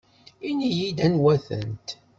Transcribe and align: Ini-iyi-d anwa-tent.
Ini-iyi-d 0.49 0.99
anwa-tent. 1.05 1.87